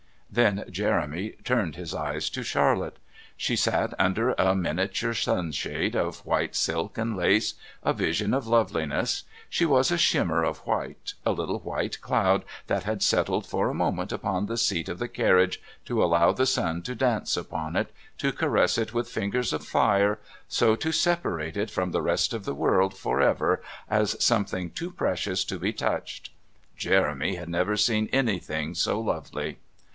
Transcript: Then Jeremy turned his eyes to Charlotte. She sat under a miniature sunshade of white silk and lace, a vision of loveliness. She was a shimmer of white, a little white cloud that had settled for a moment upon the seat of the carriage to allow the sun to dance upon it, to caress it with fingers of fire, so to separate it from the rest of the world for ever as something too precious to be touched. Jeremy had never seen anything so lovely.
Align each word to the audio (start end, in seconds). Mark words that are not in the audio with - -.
Then 0.31 0.63
Jeremy 0.71 1.33
turned 1.43 1.75
his 1.75 1.93
eyes 1.93 2.29
to 2.31 2.41
Charlotte. 2.41 2.97
She 3.35 3.55
sat 3.57 3.93
under 3.99 4.29
a 4.33 4.55
miniature 4.55 5.13
sunshade 5.13 5.93
of 5.93 6.25
white 6.25 6.55
silk 6.55 6.97
and 6.97 7.15
lace, 7.17 7.55
a 7.83 7.91
vision 7.93 8.33
of 8.33 8.47
loveliness. 8.47 9.23
She 9.49 9.65
was 9.65 9.91
a 9.91 9.97
shimmer 9.97 10.43
of 10.43 10.59
white, 10.59 11.13
a 11.25 11.33
little 11.33 11.59
white 11.59 11.99
cloud 12.01 12.45
that 12.67 12.83
had 12.83 13.03
settled 13.03 13.45
for 13.45 13.69
a 13.69 13.73
moment 13.75 14.11
upon 14.11 14.45
the 14.45 14.57
seat 14.57 14.87
of 14.89 14.99
the 14.99 15.09
carriage 15.09 15.61
to 15.85 16.01
allow 16.01 16.31
the 16.31 16.45
sun 16.47 16.81
to 16.83 16.95
dance 16.95 17.37
upon 17.37 17.75
it, 17.75 17.93
to 18.19 18.31
caress 18.31 18.77
it 18.77 18.93
with 18.93 19.09
fingers 19.09 19.51
of 19.53 19.65
fire, 19.65 20.17
so 20.47 20.75
to 20.77 20.91
separate 20.93 21.57
it 21.57 21.69
from 21.69 21.91
the 21.91 22.01
rest 22.01 22.33
of 22.33 22.45
the 22.45 22.55
world 22.55 22.97
for 22.97 23.21
ever 23.21 23.61
as 23.89 24.15
something 24.23 24.71
too 24.71 24.89
precious 24.91 25.43
to 25.43 25.59
be 25.59 25.73
touched. 25.73 26.31
Jeremy 26.77 27.35
had 27.35 27.49
never 27.49 27.75
seen 27.75 28.09
anything 28.11 28.73
so 28.73 28.99
lovely. 28.99 29.57